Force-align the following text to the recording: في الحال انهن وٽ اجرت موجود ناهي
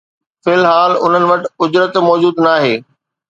في 0.43 0.53
الحال 0.53 0.91
انهن 1.05 1.27
وٽ 1.31 1.43
اجرت 1.67 1.97
موجود 2.07 2.39
ناهي 2.47 2.75